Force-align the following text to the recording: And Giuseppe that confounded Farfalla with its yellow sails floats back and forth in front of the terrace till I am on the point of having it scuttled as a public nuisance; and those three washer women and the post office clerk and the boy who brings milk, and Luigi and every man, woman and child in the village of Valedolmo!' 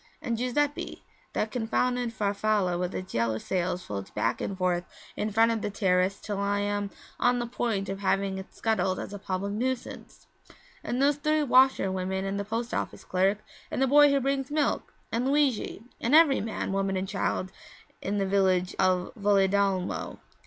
And 0.19 0.35
Giuseppe 0.35 1.03
that 1.33 1.51
confounded 1.51 2.11
Farfalla 2.11 2.75
with 2.75 2.95
its 2.95 3.13
yellow 3.13 3.37
sails 3.37 3.83
floats 3.83 4.09
back 4.09 4.41
and 4.41 4.57
forth 4.57 4.83
in 5.15 5.29
front 5.29 5.51
of 5.51 5.61
the 5.61 5.69
terrace 5.69 6.19
till 6.19 6.39
I 6.39 6.57
am 6.61 6.89
on 7.19 7.37
the 7.37 7.45
point 7.45 7.87
of 7.87 7.99
having 7.99 8.39
it 8.39 8.51
scuttled 8.51 8.97
as 8.97 9.13
a 9.13 9.19
public 9.19 9.51
nuisance; 9.53 10.25
and 10.83 10.99
those 10.99 11.17
three 11.17 11.43
washer 11.43 11.91
women 11.91 12.25
and 12.25 12.39
the 12.39 12.43
post 12.43 12.73
office 12.73 13.03
clerk 13.03 13.43
and 13.69 13.79
the 13.79 13.85
boy 13.85 14.09
who 14.09 14.19
brings 14.19 14.49
milk, 14.49 14.91
and 15.11 15.27
Luigi 15.27 15.83
and 16.01 16.15
every 16.15 16.41
man, 16.41 16.71
woman 16.73 16.97
and 16.97 17.07
child 17.07 17.51
in 18.01 18.17
the 18.17 18.25
village 18.25 18.73
of 18.79 19.11
Valedolmo!' 19.15 20.19